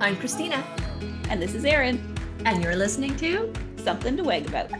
I'm 0.00 0.16
Christina. 0.16 0.64
And 1.28 1.40
this 1.40 1.54
is 1.54 1.64
Erin. 1.64 2.16
And 2.44 2.64
you're 2.64 2.74
listening 2.74 3.14
to 3.16 3.52
Something 3.76 4.16
to 4.16 4.24
Wag 4.24 4.46
About. 4.46 4.70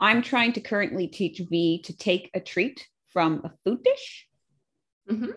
I'm 0.00 0.20
trying 0.20 0.52
to 0.52 0.60
currently 0.60 1.06
teach 1.06 1.38
V 1.38 1.80
to 1.82 1.96
take 1.96 2.30
a 2.34 2.40
treat 2.40 2.86
from 3.12 3.40
a 3.44 3.52
food 3.64 3.82
dish. 3.82 4.26
Mm-hmm. 5.10 5.30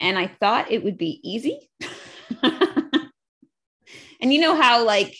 And 0.00 0.18
I 0.18 0.26
thought 0.26 0.70
it 0.70 0.84
would 0.84 0.98
be 0.98 1.20
easy. 1.22 1.70
and 2.42 3.10
you 4.20 4.40
know 4.40 4.60
how, 4.60 4.84
like, 4.84 5.16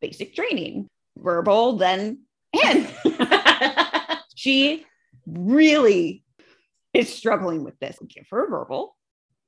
basic 0.00 0.34
training, 0.34 0.88
verbal, 1.16 1.76
then 1.76 2.20
and 2.64 2.88
she 4.34 4.84
really 5.26 6.24
is 6.94 7.12
struggling 7.12 7.64
with 7.64 7.78
this. 7.78 7.98
Give 8.08 8.26
her 8.30 8.46
a 8.46 8.50
verbal 8.50 8.96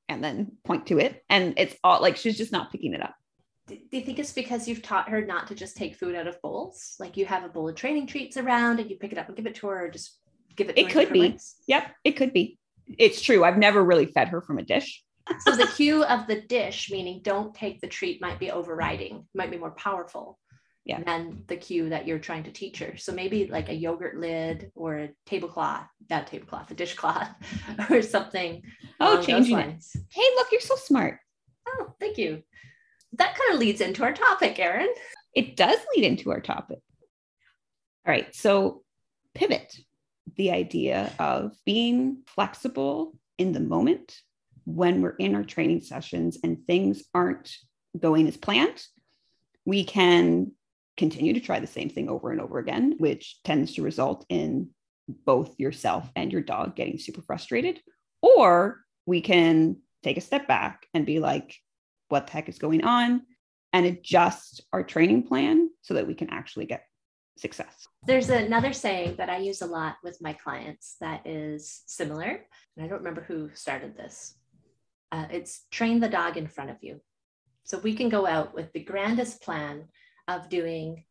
and 0.08 0.22
then 0.22 0.52
point 0.64 0.86
to 0.86 0.98
it. 0.98 1.22
And 1.28 1.54
it's 1.56 1.74
all 1.82 2.00
like 2.00 2.16
she's 2.16 2.36
just 2.36 2.52
not 2.52 2.70
picking 2.70 2.94
it 2.94 3.02
up. 3.02 3.14
Do 3.68 3.76
you 3.92 4.00
think 4.00 4.18
it's 4.18 4.32
because 4.32 4.66
you've 4.66 4.82
taught 4.82 5.08
her 5.08 5.24
not 5.24 5.46
to 5.46 5.54
just 5.54 5.76
take 5.76 5.94
food 5.94 6.16
out 6.16 6.26
of 6.26 6.40
bowls? 6.42 6.96
Like 6.98 7.16
you 7.16 7.24
have 7.26 7.44
a 7.44 7.48
bowl 7.48 7.68
of 7.68 7.76
training 7.76 8.08
treats 8.08 8.36
around 8.36 8.80
and 8.80 8.90
you 8.90 8.96
pick 8.96 9.12
it 9.12 9.18
up 9.18 9.28
and 9.28 9.36
give 9.36 9.46
it 9.46 9.54
to 9.56 9.68
her, 9.68 9.86
or 9.86 9.90
just 9.90 10.18
give 10.56 10.68
it. 10.68 10.76
it 10.76 10.90
could 10.90 11.12
be. 11.12 11.20
Ways? 11.20 11.54
Yep, 11.68 11.92
it 12.02 12.12
could 12.12 12.32
be. 12.32 12.58
It's 12.98 13.22
true. 13.22 13.44
I've 13.44 13.58
never 13.58 13.84
really 13.84 14.06
fed 14.06 14.28
her 14.28 14.42
from 14.42 14.58
a 14.58 14.62
dish. 14.62 15.04
so 15.40 15.54
the 15.54 15.68
cue 15.76 16.02
of 16.02 16.26
the 16.26 16.40
dish, 16.40 16.90
meaning 16.90 17.20
don't 17.22 17.54
take 17.54 17.80
the 17.80 17.86
treat, 17.86 18.20
might 18.20 18.40
be 18.40 18.50
overriding, 18.50 19.28
might 19.32 19.52
be 19.52 19.58
more 19.58 19.70
powerful 19.70 20.39
yeah. 20.84 21.02
than 21.02 21.44
the 21.46 21.56
cue 21.56 21.88
that 21.90 22.06
you're 22.06 22.18
trying 22.18 22.44
to 22.44 22.52
teach 22.52 22.78
her. 22.78 22.96
So 22.96 23.12
maybe 23.12 23.46
like 23.46 23.68
a 23.68 23.74
yogurt 23.74 24.18
lid 24.18 24.70
or 24.74 24.96
a 24.96 25.10
tablecloth, 25.26 25.86
that 26.08 26.26
tablecloth, 26.26 26.70
a 26.70 26.74
dishcloth 26.74 27.28
or 27.90 28.02
something. 28.02 28.62
Oh, 28.98 29.22
changing 29.22 29.58
it. 29.58 29.84
Hey, 30.10 30.22
look, 30.36 30.48
you're 30.52 30.60
so 30.60 30.76
smart. 30.76 31.18
Oh, 31.68 31.94
thank 32.00 32.18
you. 32.18 32.42
That 33.14 33.36
kind 33.36 33.54
of 33.54 33.60
leads 33.60 33.80
into 33.80 34.02
our 34.02 34.12
topic, 34.12 34.58
Erin. 34.58 34.92
It 35.34 35.56
does 35.56 35.78
lead 35.94 36.04
into 36.04 36.30
our 36.30 36.40
topic. 36.40 36.78
All 38.06 38.12
right. 38.12 38.34
So 38.34 38.82
pivot, 39.34 39.76
the 40.36 40.52
idea 40.52 41.12
of 41.18 41.52
being 41.66 42.22
flexible 42.26 43.18
in 43.38 43.52
the 43.52 43.60
moment 43.60 44.16
when 44.64 45.02
we're 45.02 45.16
in 45.16 45.34
our 45.34 45.44
training 45.44 45.80
sessions 45.80 46.38
and 46.42 46.66
things 46.66 47.02
aren't 47.14 47.52
going 47.98 48.28
as 48.28 48.36
planned 48.36 48.80
we 49.64 49.84
can 49.84 50.52
continue 50.96 51.32
to 51.32 51.40
try 51.40 51.60
the 51.60 51.66
same 51.66 51.88
thing 51.88 52.08
over 52.08 52.30
and 52.30 52.40
over 52.40 52.58
again, 52.58 52.94
which 52.98 53.42
tends 53.44 53.74
to 53.74 53.82
result 53.82 54.26
in 54.28 54.70
both 55.08 55.58
yourself 55.58 56.10
and 56.14 56.32
your 56.32 56.42
dog 56.42 56.76
getting 56.76 56.98
super 56.98 57.22
frustrated. 57.22 57.80
Or 58.22 58.80
we 59.06 59.20
can 59.20 59.78
take 60.02 60.16
a 60.16 60.22
step 60.22 60.46
back 60.46 60.86
and 60.94 61.06
be 61.06 61.18
like, 61.18 61.56
what 62.08 62.26
the 62.26 62.32
heck 62.32 62.48
is 62.48 62.58
going 62.58 62.84
on? 62.84 63.22
And 63.72 63.86
adjust 63.86 64.62
our 64.72 64.82
training 64.82 65.26
plan 65.28 65.70
so 65.82 65.94
that 65.94 66.06
we 66.06 66.14
can 66.14 66.30
actually 66.30 66.66
get 66.66 66.84
success. 67.38 67.86
There's 68.04 68.28
another 68.28 68.72
saying 68.72 69.16
that 69.16 69.30
I 69.30 69.38
use 69.38 69.62
a 69.62 69.66
lot 69.66 69.96
with 70.02 70.20
my 70.20 70.32
clients 70.32 70.96
that 71.00 71.26
is 71.26 71.82
similar. 71.86 72.44
And 72.76 72.84
I 72.84 72.88
don't 72.88 72.98
remember 72.98 73.22
who 73.22 73.50
started 73.54 73.96
this. 73.96 74.34
Uh, 75.12 75.26
it's 75.30 75.66
train 75.70 76.00
the 76.00 76.08
dog 76.08 76.36
in 76.36 76.46
front 76.46 76.70
of 76.70 76.76
you. 76.82 77.00
So 77.64 77.78
we 77.78 77.94
can 77.94 78.08
go 78.08 78.26
out 78.26 78.54
with 78.54 78.72
the 78.72 78.84
grandest 78.84 79.42
plan 79.42 79.84
of 80.30 80.48
doing 80.48 81.04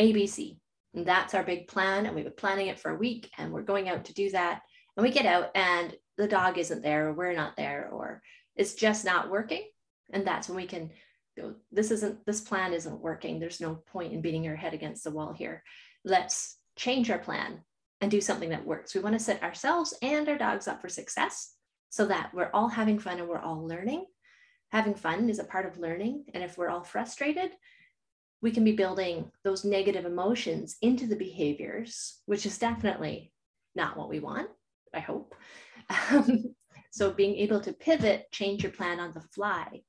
ABC. 0.00 0.58
And 0.94 1.06
that's 1.06 1.34
our 1.34 1.44
big 1.44 1.68
plan. 1.68 2.06
And 2.06 2.14
we've 2.14 2.24
been 2.24 2.34
planning 2.34 2.68
it 2.68 2.78
for 2.78 2.90
a 2.90 2.98
week 2.98 3.30
and 3.38 3.52
we're 3.52 3.62
going 3.62 3.88
out 3.88 4.06
to 4.06 4.14
do 4.14 4.30
that. 4.30 4.62
And 4.96 5.04
we 5.04 5.12
get 5.12 5.26
out 5.26 5.50
and 5.54 5.94
the 6.16 6.26
dog 6.26 6.58
isn't 6.58 6.82
there, 6.82 7.08
or 7.08 7.12
we're 7.12 7.34
not 7.34 7.56
there, 7.56 7.88
or 7.92 8.22
it's 8.56 8.74
just 8.74 9.04
not 9.04 9.30
working. 9.30 9.62
And 10.12 10.26
that's 10.26 10.48
when 10.48 10.56
we 10.56 10.66
can 10.66 10.90
go, 11.36 11.54
this 11.70 11.92
isn't, 11.92 12.26
this 12.26 12.40
plan 12.40 12.72
isn't 12.72 13.00
working. 13.00 13.38
There's 13.38 13.60
no 13.60 13.76
point 13.76 14.12
in 14.12 14.20
beating 14.20 14.48
our 14.48 14.56
head 14.56 14.74
against 14.74 15.04
the 15.04 15.12
wall 15.12 15.32
here. 15.32 15.62
Let's 16.04 16.56
change 16.74 17.10
our 17.10 17.18
plan 17.18 17.62
and 18.00 18.10
do 18.10 18.20
something 18.20 18.50
that 18.50 18.66
works. 18.66 18.94
We 18.94 19.00
want 19.00 19.16
to 19.16 19.24
set 19.24 19.42
ourselves 19.42 19.94
and 20.02 20.28
our 20.28 20.38
dogs 20.38 20.66
up 20.66 20.80
for 20.80 20.88
success 20.88 21.54
so 21.90 22.06
that 22.06 22.30
we're 22.34 22.50
all 22.52 22.68
having 22.68 22.98
fun 22.98 23.18
and 23.18 23.28
we're 23.28 23.38
all 23.38 23.66
learning. 23.66 24.06
Having 24.70 24.94
fun 24.96 25.30
is 25.30 25.38
a 25.38 25.44
part 25.44 25.66
of 25.66 25.78
learning. 25.78 26.24
And 26.34 26.42
if 26.42 26.58
we're 26.58 26.68
all 26.68 26.82
frustrated, 26.82 27.50
we 28.40 28.50
can 28.50 28.64
be 28.64 28.72
building 28.72 29.30
those 29.44 29.64
negative 29.64 30.04
emotions 30.04 30.76
into 30.82 31.06
the 31.06 31.16
behaviors, 31.16 32.18
which 32.26 32.46
is 32.46 32.58
definitely 32.58 33.32
not 33.74 33.96
what 33.96 34.08
we 34.08 34.20
want, 34.20 34.48
I 34.94 35.00
hope. 35.00 35.34
Um, 36.10 36.54
so, 36.90 37.10
being 37.10 37.36
able 37.36 37.60
to 37.60 37.72
pivot, 37.72 38.26
change 38.32 38.62
your 38.62 38.72
plan 38.72 39.00
on 39.00 39.12
the 39.14 39.20
fly 39.20 39.82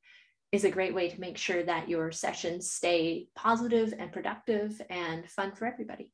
is 0.52 0.64
a 0.64 0.72
great 0.72 0.96
way 0.96 1.10
to 1.10 1.22
make 1.22 1.38
sure 1.38 1.62
that 1.64 1.90
your 1.90 2.12
sessions 2.12 2.72
stay 2.72 3.28
positive 3.36 3.94
and 3.98 4.12
productive 4.12 4.82
and 4.90 5.30
fun 5.30 5.52
for 5.52 5.66
everybody. 5.66 6.12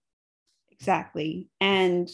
Exactly. 0.71 1.49
And 1.61 2.09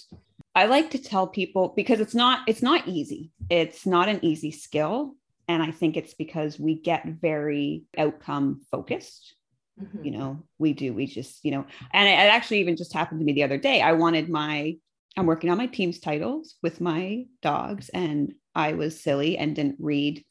I 0.53 0.65
like 0.65 0.91
to 0.91 0.99
tell 0.99 1.25
people 1.25 1.73
because 1.75 1.99
it's 1.99 2.13
not 2.13 2.47
it's 2.47 2.61
not 2.61 2.87
easy. 2.87 3.31
It's 3.49 3.87
not 3.87 4.07
an 4.07 4.19
easy 4.23 4.51
skill 4.51 5.15
and 5.47 5.61
I 5.61 5.71
think 5.71 5.97
it's 5.97 6.13
because 6.13 6.59
we 6.59 6.75
get 6.75 7.05
very 7.05 7.83
outcome 7.97 8.61
focused 8.71 9.35
Mm-hmm. 9.79 10.03
You 10.03 10.11
know, 10.11 10.43
we 10.59 10.73
do. 10.73 10.93
We 10.93 11.05
just, 11.05 11.43
you 11.43 11.51
know, 11.51 11.65
and 11.93 12.07
it, 12.07 12.11
actually 12.11 12.59
even 12.59 12.77
just 12.77 12.93
happened 12.93 13.19
to 13.19 13.25
me 13.25 13.33
the 13.33 13.43
other 13.43 13.57
day. 13.57 13.81
I 13.81 13.93
wanted 13.93 14.29
my, 14.29 14.77
I'm 15.17 15.25
working 15.25 15.49
on 15.49 15.57
my 15.57 15.67
team's 15.67 15.99
titles 15.99 16.55
with 16.61 16.81
my 16.81 17.25
dogs, 17.41 17.89
and 17.89 18.33
I 18.55 18.73
was 18.73 19.01
silly 19.01 19.37
and 19.37 19.55
didn't 19.55 19.77
read 19.79 20.23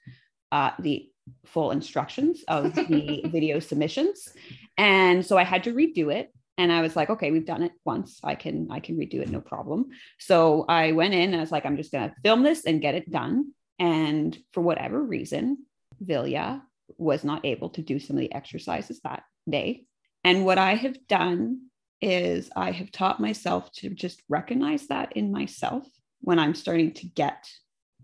uh, 0.53 0.73
the 0.79 1.09
full 1.47 1.71
instructions 1.71 2.45
of 2.49 2.75
the 2.75 3.23
video 3.31 3.61
submissions. 3.61 4.29
And 4.77 5.25
so 5.25 5.39
I 5.39 5.45
had 5.45 5.65
to 5.65 5.73
redo 5.73 6.13
it. 6.13 6.33
And 6.59 6.71
I 6.71 6.83
was 6.83 6.95
like, 6.95 7.09
okay, 7.09 7.31
we've 7.31 7.47
done 7.47 7.63
it 7.63 7.73
once. 7.87 8.21
I 8.23 8.35
can, 8.35 8.69
I 8.71 8.81
can 8.81 8.97
redo 8.97 9.21
it, 9.21 9.31
no 9.31 9.41
problem. 9.41 9.87
So 10.19 10.67
I 10.69 10.93
went 10.93 11.15
in 11.15 11.31
and 11.31 11.37
I 11.37 11.41
was 11.41 11.53
like, 11.53 11.65
I'm 11.65 11.79
just 11.79 11.93
gonna 11.93 12.15
film 12.23 12.43
this 12.43 12.67
and 12.67 12.83
get 12.83 12.95
it 12.95 13.11
done. 13.11 13.53
And 13.79 14.37
for 14.53 14.61
whatever 14.61 15.03
reason, 15.03 15.65
Vilya 16.05 16.61
was 16.99 17.25
not 17.25 17.45
able 17.45 17.71
to 17.71 17.83
do 17.83 17.99
some 17.99 18.17
of 18.17 18.21
the 18.21 18.33
exercises 18.33 19.01
that 19.05 19.23
day. 19.49 19.87
And 20.25 20.45
what 20.45 20.59
I 20.59 20.75
have 20.75 21.07
done 21.09 21.67
is 22.01 22.51
I 22.57 22.71
have 22.73 22.91
taught 22.91 23.21
myself 23.21 23.71
to 23.73 23.91
just 23.91 24.23
recognize 24.29 24.87
that 24.89 25.17
in 25.17 25.33
myself 25.33 25.87
when 26.21 26.39
I'm 26.39 26.55
starting 26.55 26.93
to 26.95 27.07
get 27.07 27.49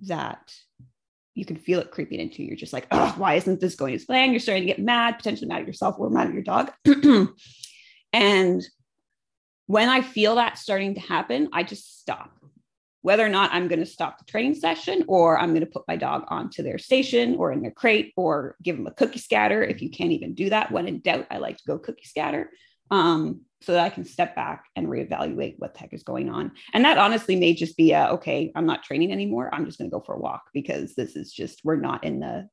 that 0.03 0.53
you 1.37 1.45
can 1.45 1.57
feel 1.57 1.81
it 1.81 1.91
creeping 1.91 2.19
into 2.19 2.43
you. 2.43 2.49
You're 2.49 2.57
just 2.57 2.73
like, 2.73 2.87
oh, 2.91 3.15
why 3.19 3.35
isn't 3.35 3.61
this 3.61 3.77
going 3.77 3.95
as 3.95 4.07
planned? 4.07 4.33
You're 4.33 4.41
starting 4.41 4.63
to 4.63 4.73
get 4.73 4.81
mad, 4.81 5.19
potentially 5.19 5.49
mad 5.49 5.61
at 5.61 5.67
yourself 5.67 5.97
or 5.99 6.09
mad 6.09 6.29
at 6.29 6.33
your 6.33 6.43
dog. 6.43 6.73
and 8.13 8.67
when 9.67 9.89
I 9.89 10.01
feel 10.01 10.37
that 10.37 10.57
starting 10.57 10.95
to 10.95 11.01
happen, 11.01 11.51
I 11.53 11.63
just 11.63 12.01
stop 12.01 12.33
whether 13.07 13.25
or 13.25 13.29
not 13.29 13.53
I'm 13.53 13.69
going 13.69 13.79
to 13.79 13.87
stop 13.87 14.19
the 14.19 14.25
training 14.25 14.57
session 14.57 15.05
or 15.07 15.39
I'm 15.39 15.51
going 15.51 15.65
to 15.65 15.71
put 15.71 15.87
my 15.87 15.95
dog 15.95 16.25
onto 16.27 16.65
their 16.65 16.77
station 16.77 17.37
or 17.37 17.53
in 17.53 17.63
their 17.63 17.71
crate 17.71 18.13
or 18.17 18.57
give 18.65 18.77
them 18.77 18.89
a 18.89 18.91
cookie 18.91 19.21
scatter. 19.21 19.63
If 19.63 19.81
you 19.81 19.91
can't 19.91 20.11
even 20.11 20.35
do 20.35 20.51
that, 20.51 20.73
when 20.73 20.89
in 20.89 20.99
doubt, 20.99 21.29
I 21.31 21.39
like 21.39 21.57
to 21.59 21.67
go 21.69 21.79
cookie 21.79 22.03
scatter 22.05 22.51
um, 22.91 23.43
so 23.61 23.75
that 23.75 23.85
I 23.85 23.91
can 23.91 24.05
step 24.05 24.35
back 24.35 24.65
and 24.75 24.89
reevaluate 24.89 25.55
what 25.59 25.75
the 25.75 25.79
heck 25.79 25.95
is 25.95 26.03
going 26.03 26.29
on. 26.29 26.51
And 26.75 26.85
that 26.85 26.99
honestly 26.99 27.37
may 27.37 27.55
just 27.55 27.77
be 27.77 27.93
a, 27.93 28.09
okay, 28.09 28.51
I'm 28.57 28.67
not 28.67 28.83
training 28.83 29.13
anymore. 29.13 29.55
I'm 29.55 29.67
just 29.67 29.79
going 29.79 29.89
to 29.89 29.97
go 29.97 30.03
for 30.05 30.17
a 30.17 30.21
walk 30.21 30.43
because 30.53 30.97
this 30.97 31.15
is 31.15 31.33
just, 31.33 31.61
we're 31.63 31.77
not 31.77 32.03
in 32.03 32.19
the, 32.19 32.49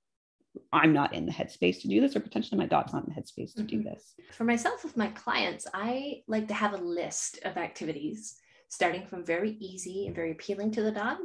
I'm 0.71 0.93
not 0.93 1.15
in 1.15 1.25
the 1.25 1.31
headspace 1.31 1.81
to 1.81 1.87
do 1.87 1.99
this, 1.99 2.15
or 2.15 2.19
potentially 2.19 2.59
my 2.59 2.67
dog's 2.67 2.93
not 2.93 3.07
in 3.07 3.11
the 3.11 3.19
headspace 3.19 3.55
to 3.55 3.63
mm-hmm. 3.63 3.77
do 3.77 3.83
this. 3.85 4.13
For 4.33 4.43
myself, 4.43 4.83
with 4.83 4.95
my 4.97 5.07
clients, 5.07 5.65
I 5.73 6.21
like 6.27 6.47
to 6.49 6.53
have 6.53 6.73
a 6.73 6.77
list 6.77 7.39
of 7.43 7.57
activities 7.57 8.35
starting 8.73 9.05
from 9.05 9.23
very 9.23 9.51
easy 9.59 10.07
and 10.07 10.15
very 10.15 10.31
appealing 10.31 10.71
to 10.71 10.81
the 10.81 10.91
dog, 10.91 11.19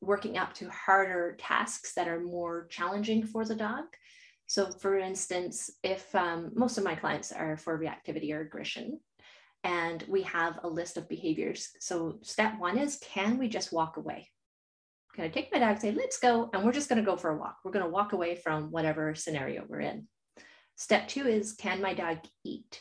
working 0.00 0.38
up 0.38 0.54
to 0.54 0.70
harder 0.70 1.36
tasks 1.38 1.92
that 1.92 2.08
are 2.08 2.20
more 2.20 2.66
challenging 2.70 3.22
for 3.22 3.44
the 3.44 3.54
dog. 3.54 3.84
So, 4.46 4.70
for 4.70 4.96
instance, 4.96 5.70
if 5.82 6.14
um, 6.14 6.50
most 6.54 6.78
of 6.78 6.84
my 6.84 6.94
clients 6.94 7.30
are 7.30 7.58
for 7.58 7.78
reactivity 7.78 8.32
or 8.32 8.40
aggression, 8.40 9.00
and 9.64 10.02
we 10.08 10.22
have 10.22 10.60
a 10.62 10.68
list 10.68 10.96
of 10.96 11.10
behaviors. 11.10 11.68
So, 11.78 12.18
step 12.22 12.58
one 12.58 12.78
is 12.78 12.98
can 13.02 13.36
we 13.36 13.48
just 13.48 13.70
walk 13.70 13.98
away? 13.98 14.30
Can 15.14 15.24
I 15.24 15.28
take 15.28 15.52
my 15.52 15.58
dog, 15.58 15.72
and 15.72 15.80
say, 15.80 15.92
let's 15.92 16.18
go, 16.18 16.48
and 16.54 16.64
we're 16.64 16.72
just 16.72 16.88
going 16.88 17.04
to 17.04 17.10
go 17.10 17.18
for 17.18 17.30
a 17.30 17.36
walk? 17.36 17.58
We're 17.64 17.70
going 17.70 17.84
to 17.84 17.90
walk 17.90 18.14
away 18.14 18.34
from 18.36 18.70
whatever 18.70 19.14
scenario 19.14 19.64
we're 19.68 19.80
in. 19.80 20.08
Step 20.76 21.06
two 21.06 21.26
is 21.26 21.52
can 21.52 21.82
my 21.82 21.92
dog 21.92 22.18
eat? 22.44 22.80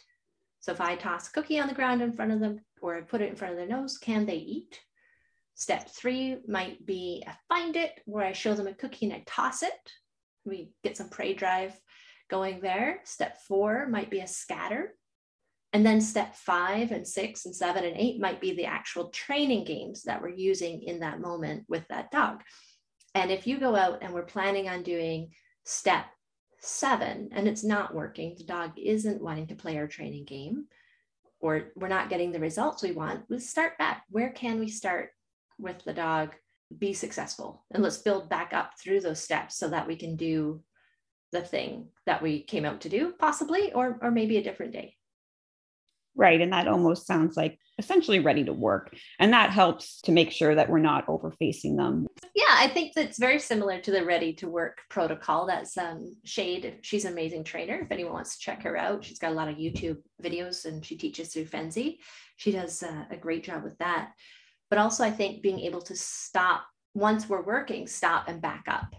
So, 0.62 0.72
if 0.72 0.80
I 0.80 0.96
toss 0.96 1.28
a 1.28 1.31
cookie 1.31 1.60
on 1.60 1.68
the 1.68 1.74
ground 1.74 2.02
in 2.02 2.13
front 2.13 2.31
of 2.31 2.40
them, 2.40 2.62
or 2.81 2.96
I 2.96 3.02
put 3.02 3.22
it 3.22 3.30
in 3.30 3.36
front 3.36 3.54
of 3.54 3.60
their 3.60 3.68
nose, 3.68 3.98
can 3.98 4.25
they 4.25 4.38
eat? 4.38 4.80
Step 5.56 5.90
three 5.90 6.38
might 6.48 6.86
be 6.86 7.24
a 7.28 7.38
find 7.50 7.75
it, 7.75 8.00
where 8.06 8.25
I 8.25 8.31
show 8.31 8.54
them 8.54 8.68
a 8.68 8.74
cookie 8.74 9.08
and 9.08 9.13
I 9.13 9.24
toss 9.28 9.63
it. 9.63 9.74
We 10.46 10.72
get 10.84 10.98
some 10.98 11.10
prey 11.10 11.34
drive 11.34 11.80
going 12.30 12.62
there. 12.62 13.02
Step 13.04 13.38
four 13.48 13.88
might 13.88 14.10
be 14.10 14.19
a 14.19 14.28
scatter. 14.28 14.96
And 15.74 15.86
then 15.86 16.02
step 16.02 16.36
five 16.36 16.92
and 16.92 17.07
six 17.07 17.46
and 17.46 17.56
seven 17.56 17.86
and 17.86 17.96
eight 17.96 18.19
might 18.19 18.42
be 18.42 18.54
the 18.54 18.66
actual 18.66 19.10
training 19.10 19.66
games 19.66 20.04
that 20.04 20.22
we're 20.22 20.30
using 20.30 20.84
in 20.84 21.00
that 21.00 21.22
moment 21.22 21.66
with 21.69 21.88
that 21.90 22.12
dog. 22.12 22.42
And 23.16 23.31
if 23.31 23.48
you 23.48 23.60
go 23.60 23.75
out 23.75 24.00
and 24.02 24.14
we're 24.14 24.24
planning 24.24 24.68
on 24.68 24.84
doing 24.84 25.31
step 25.66 26.06
seven 26.62 27.30
and 27.31 27.48
it's 27.48 27.63
not 27.63 27.94
working, 27.94 28.36
the 28.38 28.44
dog 28.44 28.72
isn't 28.78 29.22
wanting 29.22 29.48
to 29.48 29.56
play 29.56 29.78
our 29.78 29.88
training 29.88 30.25
game, 30.25 30.66
or 31.40 31.72
we're 31.75 31.88
not 31.88 32.10
getting 32.10 32.31
the 32.31 32.40
results 32.40 32.84
we 32.84 32.92
want, 32.92 33.24
let's 33.30 33.50
start 33.50 33.78
back. 33.78 34.04
Where 34.10 34.30
can 34.30 34.60
we 34.60 34.69
start 34.69 35.10
with 35.58 35.84
the 35.84 35.94
dog? 35.94 36.36
Be 36.78 36.94
successful 36.94 37.66
and 37.72 37.84
let's 37.84 37.98
build 37.98 38.30
back 38.30 38.54
up 38.54 38.80
through 38.80 39.02
those 39.02 39.22
steps 39.22 39.58
so 39.58 39.68
that 39.69 39.88
we 39.88 39.96
can 39.96 40.16
do 40.16 40.63
the 41.31 41.42
thing 41.42 41.88
that 42.06 42.22
we 42.22 42.44
came 42.44 42.66
out 42.66 42.81
to 42.81 42.90
do, 42.90 43.14
possibly, 43.19 43.74
or, 43.74 44.00
or 44.02 44.12
maybe 44.12 44.38
a 44.38 44.44
different 44.44 44.72
day. 44.72 44.96
Right. 46.16 46.42
And 46.42 46.52
that 46.52 46.68
almost 46.68 47.08
sounds 47.08 47.38
like 47.38 47.58
essentially 47.78 48.19
ready 48.19 48.44
to 48.44 48.54
work. 48.54 48.94
And 49.18 49.34
that 49.34 49.50
helps 49.50 50.02
to 50.02 50.12
make 50.12 50.31
sure 50.31 50.54
that 50.54 50.69
we're 50.69 50.80
not 50.80 51.08
overfacing 51.08 51.78
them. 51.78 52.08
Yeah, 52.36 52.44
I 52.50 52.68
think 52.68 52.94
that's 52.94 53.18
very 53.18 53.40
similar 53.40 53.80
to 53.80 53.92
the 53.92 54.06
ready 54.06 54.34
to 54.34 54.50
work 54.50 54.80
protocol. 54.90 55.48
That's 55.48 55.78
um, 55.78 56.16
Shade. 56.25 56.80
She's 56.81 57.06
an 57.06 57.13
amazing 57.13 57.46
trainer. 57.46 57.80
If 57.80 57.92
anyone 57.92 58.13
wants 58.13 58.38
to 58.38 58.44
check 58.44 58.63
her 58.63 58.78
out, 58.78 59.06
she's 59.06 59.19
got 59.19 59.31
a 59.31 59.36
lot 59.36 59.48
of 59.48 59.56
YouTube 59.56 59.98
videos 60.22 60.66
and 60.66 60.86
she 60.86 60.98
teaches 60.98 61.30
through 61.30 61.46
Fenzi. 61.46 61.98
She 62.36 62.52
does 62.52 62.84
uh, 62.84 63.06
a 63.10 63.18
great 63.18 63.44
job 63.44 63.64
with 63.64 63.78
that. 63.78 64.12
But 64.69 64.80
also, 64.80 65.04
I 65.04 65.12
think 65.12 65.42
being 65.42 65.60
able 65.62 65.81
to 65.81 65.96
stop 65.96 66.66
once 66.94 67.28
we're 67.28 67.42
working, 67.42 67.88
stop 67.88 68.28
and 68.28 68.42
back 68.42 68.66
up. 68.68 68.96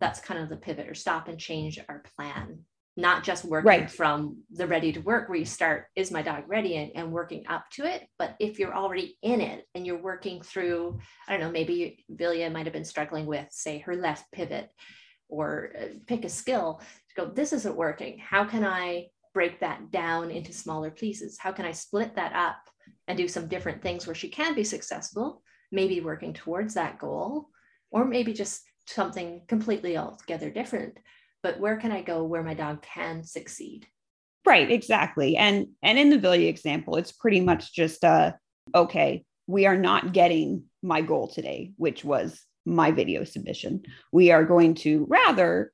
That's 0.00 0.20
kind 0.20 0.40
of 0.40 0.48
the 0.48 0.56
pivot 0.56 0.88
or 0.88 0.94
stop 0.94 1.28
and 1.28 1.38
change 1.38 1.78
our 1.88 2.02
plan 2.16 2.64
not 2.96 3.24
just 3.24 3.44
working 3.44 3.68
right. 3.68 3.90
from 3.90 4.36
the 4.50 4.66
ready 4.66 4.92
to 4.92 5.00
work 5.00 5.28
where 5.28 5.38
you 5.38 5.44
start 5.44 5.86
is 5.96 6.10
my 6.10 6.20
dog 6.20 6.44
ready? 6.46 6.76
and, 6.76 6.92
and 6.94 7.12
working 7.12 7.44
up 7.48 7.64
to 7.70 7.84
it. 7.84 8.06
But 8.18 8.36
if 8.38 8.58
you're 8.58 8.74
already 8.74 9.16
in 9.22 9.40
it 9.40 9.66
and 9.74 9.86
you're 9.86 10.02
working 10.02 10.42
through 10.42 10.98
i 11.26 11.32
don't 11.32 11.40
know 11.40 11.50
maybe 11.50 12.04
Vilya 12.12 12.52
might 12.52 12.66
have 12.66 12.72
been 12.72 12.84
struggling 12.84 13.26
with 13.26 13.46
say 13.50 13.78
her 13.80 13.96
left 13.96 14.30
pivot 14.32 14.68
or 15.28 15.72
uh, 15.80 15.86
pick 16.06 16.24
a 16.24 16.28
skill 16.28 16.80
to 17.08 17.14
go 17.14 17.32
this 17.32 17.52
isn't 17.52 17.76
working. 17.76 18.18
How 18.18 18.44
can 18.44 18.64
i 18.64 19.06
break 19.34 19.60
that 19.60 19.90
down 19.90 20.30
into 20.30 20.52
smaller 20.52 20.90
pieces? 20.90 21.38
How 21.38 21.52
can 21.52 21.64
i 21.64 21.72
split 21.72 22.14
that 22.16 22.34
up 22.34 22.58
and 23.08 23.16
do 23.16 23.28
some 23.28 23.48
different 23.48 23.82
things 23.82 24.06
where 24.06 24.14
she 24.14 24.28
can 24.28 24.54
be 24.54 24.64
successful 24.64 25.42
maybe 25.72 26.00
working 26.00 26.34
towards 26.34 26.74
that 26.74 26.98
goal 26.98 27.48
or 27.90 28.04
maybe 28.04 28.32
just 28.32 28.62
something 28.86 29.42
completely 29.48 29.96
altogether 29.96 30.50
different 30.50 30.98
but 31.42 31.58
where 31.58 31.76
can 31.76 31.92
I 31.92 32.02
go 32.02 32.24
where 32.24 32.42
my 32.42 32.54
dog 32.54 32.82
can 32.82 33.24
succeed? 33.24 33.86
Right, 34.44 34.70
exactly. 34.70 35.36
And 35.36 35.68
and 35.82 35.98
in 35.98 36.10
the 36.10 36.18
Vilya 36.18 36.48
example, 36.48 36.96
it's 36.96 37.12
pretty 37.12 37.40
much 37.40 37.74
just 37.74 38.04
uh 38.04 38.32
okay, 38.74 39.24
we 39.46 39.66
are 39.66 39.76
not 39.76 40.12
getting 40.12 40.64
my 40.82 41.00
goal 41.00 41.28
today, 41.28 41.72
which 41.76 42.04
was 42.04 42.40
my 42.64 42.90
video 42.90 43.24
submission. 43.24 43.82
We 44.12 44.30
are 44.30 44.44
going 44.44 44.74
to 44.76 45.06
rather 45.08 45.72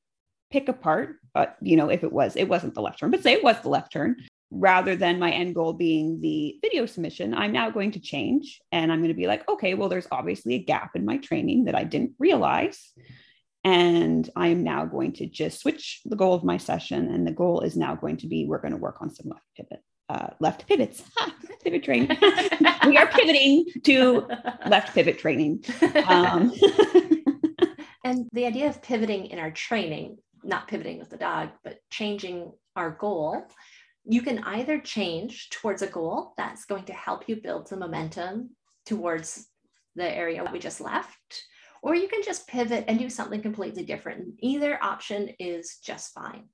pick 0.51 0.69
apart, 0.69 1.17
but 1.35 1.57
you 1.61 1.77
know, 1.77 1.91
if 1.91 2.03
it 2.03 2.13
was, 2.13 2.37
it 2.37 2.49
wasn't 2.49 2.75
the 2.75 2.81
left 2.81 2.99
turn, 2.99 3.11
but 3.11 3.23
say 3.23 3.35
it 3.35 3.45
was 3.45 3.61
the 3.61 3.69
left 3.69 3.93
turn, 3.93 4.17
rather 4.51 4.97
than 4.97 5.19
my 5.19 5.31
end 5.31 5.55
goal 5.55 5.75
being 5.75 6.21
the 6.21 6.59
video 6.63 6.87
submission, 6.87 7.35
I'm 7.35 7.53
now 7.53 7.71
going 7.71 7.93
to 7.93 8.01
change 8.01 8.61
and 8.73 8.91
I'm 8.91 9.01
going 9.01 9.09
to 9.09 9.15
be 9.15 9.27
like, 9.27 9.49
okay, 9.49 9.75
well, 9.75 9.89
there's 9.89 10.09
obviously 10.11 10.55
a 10.55 10.65
gap 10.65 10.97
in 10.97 11.05
my 11.05 11.19
training 11.19 11.67
that 11.67 11.75
I 11.75 11.85
didn't 11.85 12.13
realize. 12.19 12.93
And 13.69 14.31
I 14.35 14.49
am 14.49 14.63
now 14.63 14.87
going 14.87 15.13
to 15.15 15.27
just 15.27 15.61
switch 15.61 16.01
the 16.07 16.17
goal 16.17 16.33
of 16.33 16.43
my 16.43 16.57
session. 16.57 17.13
And 17.13 17.27
the 17.27 17.33
goal 17.33 17.61
is 17.61 17.77
now 17.77 17.95
going 17.95 18.17
to 18.19 18.27
be 18.27 18.47
we're 18.47 18.63
going 18.63 18.73
to 18.73 18.79
work 18.79 19.03
on 19.03 19.15
some 19.15 19.29
left 19.29 19.45
pivot, 19.55 19.83
uh, 20.09 20.29
left 20.41 20.67
pivots, 20.67 21.03
ha, 21.17 21.35
pivot 21.63 21.85
training. 21.85 22.17
we 22.87 22.97
are 22.97 23.07
pivoting 23.09 23.67
to 23.85 24.27
left 24.67 24.95
pivot 24.95 25.19
training. 25.19 25.65
Um, 26.07 26.55
and 28.05 28.27
the 28.33 28.47
idea 28.47 28.69
of 28.69 28.81
pivoting 28.81 29.27
in 29.27 29.39
our 29.39 29.51
training, 29.51 30.17
not 30.43 30.67
pivoting 30.67 30.99
with 30.99 31.11
the 31.11 31.19
dog, 31.19 31.51
but 31.63 31.79
changing 31.91 32.51
our 32.75 32.91
goal, 32.91 33.45
you 34.07 34.23
can 34.23 34.39
either 34.45 34.81
change 34.81 35.51
towards 35.51 35.83
a 35.83 35.87
goal 35.87 36.33
that's 36.39 36.65
going 36.65 36.85
to 36.85 36.95
help 36.95 37.29
you 37.29 37.37
build 37.37 37.69
some 37.69 37.81
momentum 37.81 38.51
towards 38.87 39.47
the 39.95 40.11
area 40.11 40.49
we 40.51 40.59
just 40.59 40.81
left 40.81 41.45
or 41.83 41.95
you 41.95 42.09
can 42.09 42.23
just 42.23 42.47
pivot 42.47 42.85
and 42.89 42.99
do 42.99 43.11
something 43.11 43.43
completely 43.43 43.85
different. 43.85 44.35
Either 44.41 44.83
option 44.83 45.31
is 45.39 45.79
just 45.83 46.13
fine. 46.13 46.49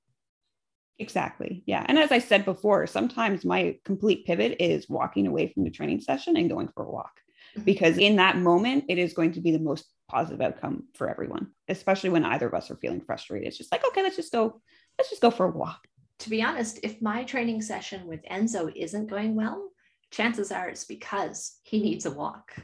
Exactly. 0.97 1.63
Yeah. 1.65 1.85
And 1.87 1.99
as 1.99 2.11
I 2.11 2.19
said 2.19 2.45
before, 2.45 2.87
sometimes 2.87 3.43
my 3.43 3.77
complete 3.83 4.25
pivot 4.25 4.57
is 4.59 4.89
walking 4.89 5.27
away 5.27 5.47
from 5.47 5.63
the 5.63 5.69
training 5.69 5.99
session 5.99 6.37
and 6.37 6.49
going 6.49 6.69
for 6.69 6.85
a 6.85 6.89
walk 6.89 7.19
mm-hmm. 7.55 7.65
because 7.65 7.97
in 7.97 8.15
that 8.17 8.37
moment, 8.37 8.85
it 8.87 8.97
is 8.97 9.13
going 9.13 9.33
to 9.33 9.41
be 9.41 9.51
the 9.51 9.59
most 9.59 9.85
positive 10.07 10.41
outcome 10.41 10.83
for 10.93 11.09
everyone, 11.09 11.51
especially 11.67 12.11
when 12.11 12.23
either 12.23 12.47
of 12.47 12.53
us 12.53 12.71
are 12.71 12.77
feeling 12.77 13.01
frustrated. 13.01 13.47
It's 13.47 13.57
just 13.57 13.71
like, 13.71 13.85
okay, 13.85 14.03
let's 14.03 14.15
just 14.15 14.31
go, 14.31 14.61
let's 14.97 15.09
just 15.09 15.21
go 15.21 15.31
for 15.31 15.47
a 15.47 15.51
walk. 15.51 15.85
To 16.19 16.29
be 16.29 16.41
honest, 16.41 16.79
if 16.83 17.01
my 17.01 17.25
training 17.25 17.61
session 17.61 18.07
with 18.07 18.23
Enzo 18.31 18.71
isn't 18.73 19.07
going 19.07 19.35
well, 19.35 19.69
chances 20.11 20.51
are 20.51 20.69
it's 20.69 20.85
because 20.85 21.59
he 21.63 21.81
needs 21.81 22.05
a 22.05 22.11
walk 22.11 22.55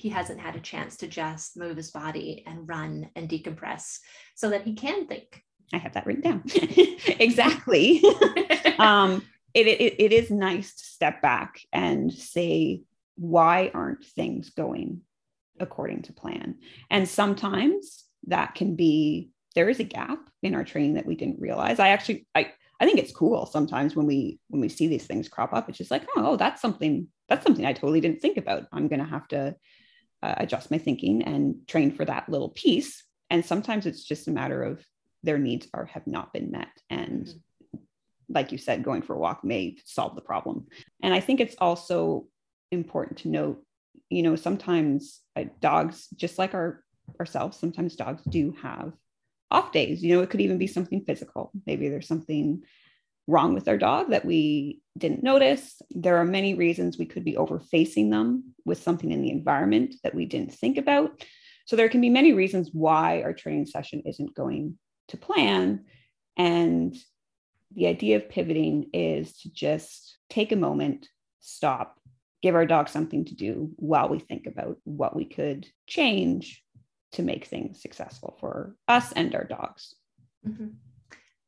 he 0.00 0.08
hasn't 0.08 0.40
had 0.40 0.56
a 0.56 0.60
chance 0.60 0.96
to 0.96 1.06
just 1.06 1.58
move 1.58 1.76
his 1.76 1.90
body 1.90 2.42
and 2.46 2.66
run 2.66 3.10
and 3.14 3.28
decompress 3.28 3.98
so 4.34 4.48
that 4.48 4.62
he 4.62 4.74
can 4.74 5.06
think. 5.06 5.44
I 5.74 5.76
have 5.76 5.92
that 5.92 6.06
written 6.06 6.22
down. 6.22 6.42
exactly. 7.06 8.02
um, 8.78 9.22
it, 9.52 9.66
it, 9.66 9.96
it 9.98 10.12
is 10.12 10.30
nice 10.30 10.74
to 10.74 10.84
step 10.84 11.20
back 11.20 11.60
and 11.70 12.10
say, 12.10 12.82
why 13.16 13.70
aren't 13.74 14.04
things 14.04 14.48
going 14.48 15.02
according 15.58 16.02
to 16.02 16.14
plan? 16.14 16.56
And 16.90 17.06
sometimes 17.06 18.04
that 18.28 18.54
can 18.54 18.76
be 18.76 19.30
there 19.54 19.68
is 19.68 19.80
a 19.80 19.84
gap 19.84 20.20
in 20.42 20.54
our 20.54 20.64
training 20.64 20.94
that 20.94 21.06
we 21.06 21.14
didn't 21.14 21.40
realize. 21.40 21.78
I 21.78 21.88
actually 21.88 22.26
I 22.34 22.52
I 22.80 22.86
think 22.86 22.98
it's 22.98 23.12
cool 23.12 23.44
sometimes 23.44 23.94
when 23.94 24.06
we 24.06 24.38
when 24.48 24.62
we 24.62 24.70
see 24.70 24.86
these 24.86 25.06
things 25.06 25.28
crop 25.28 25.52
up. 25.52 25.68
It's 25.68 25.76
just 25.76 25.90
like, 25.90 26.06
oh, 26.16 26.36
that's 26.36 26.62
something 26.62 27.08
that's 27.28 27.44
something 27.44 27.66
I 27.66 27.74
totally 27.74 28.00
didn't 28.00 28.22
think 28.22 28.38
about. 28.38 28.66
I'm 28.72 28.88
going 28.88 29.00
to 29.00 29.04
have 29.04 29.28
to 29.28 29.56
uh, 30.22 30.34
adjust 30.38 30.70
my 30.70 30.78
thinking 30.78 31.22
and 31.22 31.66
train 31.66 31.90
for 31.90 32.04
that 32.04 32.28
little 32.28 32.50
piece. 32.50 33.04
And 33.30 33.44
sometimes 33.44 33.86
it's 33.86 34.04
just 34.04 34.28
a 34.28 34.32
matter 34.32 34.62
of 34.62 34.84
their 35.22 35.38
needs 35.38 35.68
are 35.74 35.86
have 35.86 36.06
not 36.06 36.32
been 36.32 36.50
met. 36.50 36.68
And 36.88 37.26
mm-hmm. 37.26 37.78
like 38.28 38.52
you 38.52 38.58
said, 38.58 38.84
going 38.84 39.02
for 39.02 39.14
a 39.14 39.18
walk 39.18 39.44
may 39.44 39.76
solve 39.84 40.14
the 40.14 40.20
problem. 40.22 40.66
And 41.02 41.14
I 41.14 41.20
think 41.20 41.40
it's 41.40 41.56
also 41.58 42.26
important 42.70 43.18
to 43.20 43.28
note, 43.28 43.64
you 44.08 44.22
know, 44.22 44.36
sometimes 44.36 45.20
uh, 45.36 45.44
dogs, 45.60 46.08
just 46.16 46.38
like 46.38 46.54
our 46.54 46.82
ourselves, 47.18 47.58
sometimes 47.58 47.96
dogs 47.96 48.22
do 48.28 48.54
have 48.62 48.92
off 49.50 49.72
days. 49.72 50.02
You 50.02 50.14
know, 50.14 50.22
it 50.22 50.30
could 50.30 50.40
even 50.40 50.58
be 50.58 50.66
something 50.66 51.04
physical. 51.04 51.50
Maybe 51.66 51.88
there's 51.88 52.06
something 52.06 52.62
wrong 53.30 53.54
with 53.54 53.68
our 53.68 53.78
dog 53.78 54.10
that 54.10 54.24
we 54.24 54.80
didn't 54.98 55.22
notice. 55.22 55.80
There 55.90 56.16
are 56.16 56.24
many 56.24 56.54
reasons 56.54 56.98
we 56.98 57.06
could 57.06 57.24
be 57.24 57.34
overfacing 57.34 58.10
them 58.10 58.54
with 58.64 58.82
something 58.82 59.12
in 59.12 59.22
the 59.22 59.30
environment 59.30 59.94
that 60.02 60.14
we 60.14 60.26
didn't 60.26 60.52
think 60.52 60.76
about. 60.76 61.24
So 61.66 61.76
there 61.76 61.88
can 61.88 62.00
be 62.00 62.10
many 62.10 62.32
reasons 62.32 62.70
why 62.72 63.22
our 63.22 63.32
training 63.32 63.66
session 63.66 64.02
isn't 64.04 64.34
going 64.34 64.78
to 65.08 65.16
plan. 65.16 65.84
And 66.36 66.96
the 67.74 67.86
idea 67.86 68.16
of 68.16 68.28
pivoting 68.28 68.90
is 68.92 69.38
to 69.38 69.52
just 69.52 70.18
take 70.28 70.50
a 70.50 70.56
moment, 70.56 71.08
stop, 71.38 71.98
give 72.42 72.54
our 72.54 72.66
dog 72.66 72.88
something 72.88 73.24
to 73.26 73.34
do 73.34 73.70
while 73.76 74.08
we 74.08 74.18
think 74.18 74.46
about 74.46 74.78
what 74.84 75.14
we 75.14 75.24
could 75.24 75.68
change 75.86 76.62
to 77.12 77.22
make 77.22 77.44
things 77.44 77.80
successful 77.82 78.36
for 78.40 78.74
us 78.88 79.12
and 79.12 79.34
our 79.34 79.44
dogs. 79.44 79.94
Mm-hmm. 80.46 80.68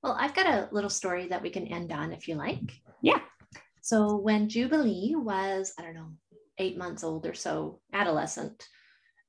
Well, 0.02 0.16
I've 0.18 0.34
got 0.34 0.46
a 0.46 0.68
little 0.72 0.90
story 0.90 1.28
that 1.28 1.42
we 1.42 1.50
can 1.50 1.68
end 1.68 1.92
on 1.92 2.12
if 2.12 2.26
you 2.26 2.34
like. 2.34 2.80
Yeah. 3.02 3.20
So 3.82 4.16
when 4.16 4.48
Jubilee 4.48 5.14
was, 5.16 5.72
I 5.78 5.82
don't 5.82 5.94
know, 5.94 6.12
eight 6.58 6.76
months 6.76 7.04
old 7.04 7.26
or 7.26 7.34
so, 7.34 7.80
adolescent, 7.92 8.66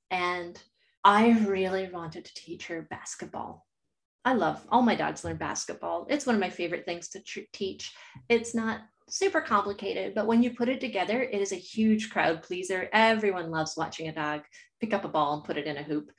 and 0.09 0.61
I 1.03 1.31
really 1.47 1.89
wanted 1.89 2.25
to 2.25 2.33
teach 2.33 2.67
her 2.67 2.87
basketball. 2.89 3.65
I 4.25 4.33
love 4.33 4.65
all 4.69 4.81
my 4.81 4.95
dogs 4.95 5.23
learn 5.23 5.37
basketball. 5.37 6.07
It's 6.09 6.25
one 6.25 6.35
of 6.35 6.41
my 6.41 6.49
favorite 6.49 6.85
things 6.85 7.09
to 7.09 7.19
tr- 7.21 7.39
teach. 7.51 7.93
It's 8.29 8.55
not 8.55 8.81
super 9.09 9.41
complicated, 9.41 10.15
but 10.15 10.27
when 10.27 10.41
you 10.41 10.51
put 10.51 10.69
it 10.69 10.79
together, 10.79 11.21
it 11.21 11.41
is 11.41 11.51
a 11.51 11.57
huge 11.57 12.09
crowd 12.09 12.41
pleaser. 12.41 12.89
Everyone 12.93 13.51
loves 13.51 13.75
watching 13.75 14.07
a 14.07 14.13
dog 14.13 14.41
pick 14.79 14.93
up 14.93 15.03
a 15.03 15.09
ball 15.09 15.35
and 15.35 15.43
put 15.43 15.57
it 15.57 15.67
in 15.67 15.77
a 15.77 15.83
hoop. 15.83 16.09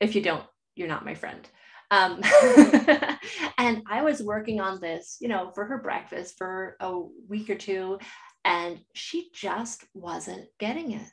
If 0.00 0.14
you 0.14 0.20
don't, 0.20 0.44
you're 0.74 0.88
not 0.88 1.04
my 1.04 1.14
friend. 1.14 1.48
Um, 1.94 2.20
and 3.58 3.82
I 3.88 4.02
was 4.02 4.22
working 4.22 4.60
on 4.60 4.80
this, 4.80 5.18
you 5.20 5.28
know, 5.28 5.52
for 5.54 5.64
her 5.64 5.78
breakfast 5.78 6.36
for 6.36 6.76
a 6.80 6.98
week 7.28 7.48
or 7.50 7.54
two, 7.54 7.98
and 8.44 8.80
she 8.94 9.30
just 9.32 9.84
wasn't 9.94 10.46
getting 10.58 10.92
it. 10.92 11.06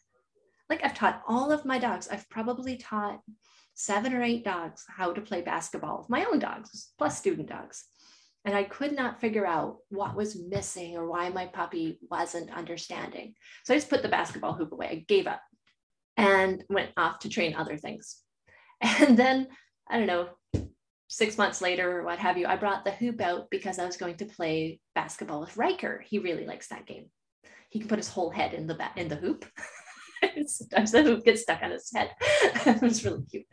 Like 0.70 0.84
I've 0.84 0.96
taught 0.96 1.22
all 1.28 1.52
of 1.52 1.66
my 1.66 1.78
dogs, 1.78 2.08
I've 2.10 2.28
probably 2.30 2.78
taught 2.78 3.20
seven 3.76 4.14
or 4.14 4.24
eight 4.24 4.44
dogs 4.44 4.84
how 4.88 5.14
to 5.14 5.22
play 5.22 5.42
basketball, 5.42 6.06
my 6.10 6.26
own 6.26 6.40
dogs, 6.40 6.92
plus 6.98 7.18
student 7.18 7.48
dogs. 7.48 7.86
And 8.44 8.56
I 8.56 8.64
could 8.64 8.94
not 8.94 9.22
figure 9.22 9.46
out 9.46 9.78
what 9.90 10.16
was 10.16 10.42
missing 10.42 10.98
or 10.98 11.08
why 11.08 11.30
my 11.30 11.46
puppy 11.46 12.00
wasn't 12.10 12.52
understanding. 12.52 13.36
So 13.66 13.74
I 13.74 13.78
just 13.78 13.90
put 13.90 14.02
the 14.02 14.10
basketball 14.10 14.54
hoop 14.54 14.72
away. 14.72 14.88
I 14.88 15.06
gave 15.08 15.28
up 15.28 15.42
and 16.18 16.64
went 16.70 16.90
off 16.98 17.20
to 17.20 17.30
train 17.30 17.56
other 17.56 17.78
things. 17.78 18.18
And 18.82 19.16
then, 19.16 19.48
I 19.92 19.98
don't 19.98 20.08
know, 20.08 20.30
six 21.08 21.38
months 21.38 21.62
later 21.62 22.00
or 22.00 22.04
what 22.04 22.20
have 22.20 22.38
you, 22.38 22.48
I 22.48 22.56
brought 22.56 22.86
the 22.86 22.92
hoop 22.92 23.22
out 23.22 23.50
because 23.50 23.78
I 23.78 23.86
was 23.86 23.98
going 23.98 24.16
to 24.18 24.26
play 24.26 24.80
basketball 24.96 25.42
with 25.42 25.58
Riker. 25.58 26.04
He 26.08 26.20
really 26.20 26.46
likes 26.46 26.68
that 26.70 26.86
game. 26.86 27.08
He 27.70 27.80
can 27.80 27.88
put 27.88 28.00
his 28.00 28.10
whole 28.10 28.30
head 28.30 28.54
in 28.54 28.68
the 28.68 28.76
ba- 28.76 28.94
in 28.96 29.08
the 29.08 29.16
hoop. 29.16 29.46
Sometimes 30.46 30.92
the 30.92 31.04
hoop 31.04 31.26
gets 31.26 31.42
stuck 31.42 31.62
on 31.62 31.72
his 31.72 31.92
head. 31.94 32.12
it 32.22 32.82
was 32.82 33.04
really 33.04 33.24
cute. 33.30 33.46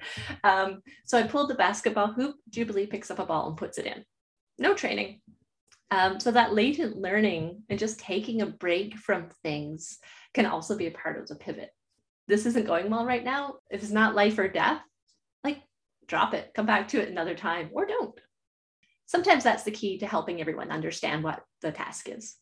Um, 0.44 0.80
so 1.04 1.18
I 1.18 1.22
pulled 1.24 1.50
the 1.50 1.54
basketball 1.54 2.12
hoop. 2.12 2.36
Jubilee 2.50 2.86
picks 2.86 3.10
up 3.10 3.18
a 3.18 3.26
ball 3.26 3.48
and 3.48 3.56
puts 3.56 3.78
it 3.78 3.86
in. 3.86 4.04
No 4.58 4.74
training. 4.74 5.20
Um, 5.90 6.20
so 6.20 6.30
that 6.32 6.54
latent 6.54 6.96
learning 6.96 7.62
and 7.70 7.78
just 7.78 7.98
taking 7.98 8.42
a 8.42 8.46
break 8.46 8.96
from 8.96 9.28
things 9.42 9.98
can 10.34 10.46
also 10.46 10.76
be 10.76 10.86
a 10.86 10.90
part 10.90 11.18
of 11.18 11.26
the 11.28 11.36
pivot 11.36 11.70
this 12.28 12.44
isn't 12.44 12.66
going 12.66 12.90
well 12.90 13.06
right 13.06 13.24
now, 13.24 13.54
if 13.70 13.82
it's 13.82 13.90
not 13.90 14.14
life 14.14 14.38
or 14.38 14.48
death, 14.48 14.82
like 15.42 15.62
drop 16.08 16.34
it, 16.34 16.52
come 16.54 16.66
back 16.66 16.88
to 16.88 17.00
it 17.00 17.08
another 17.08 17.34
time, 17.34 17.70
or 17.72 17.86
don't. 17.86 18.18
Sometimes 19.06 19.44
that's 19.44 19.62
the 19.62 19.70
key 19.70 19.98
to 19.98 20.06
helping 20.06 20.40
everyone 20.40 20.70
understand 20.70 21.22
what 21.22 21.44
the 21.62 21.70
task 21.70 22.08
is. 22.08 22.36